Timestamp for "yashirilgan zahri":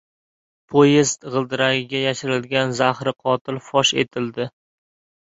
2.03-3.13